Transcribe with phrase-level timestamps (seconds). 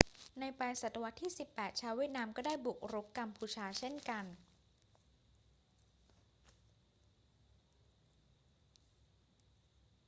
[0.39, 4.25] ในปลายศตวรรษที่ 18 ชาวเวียดนามก็ได้บุกรุกกัมพูชาเช่นกัน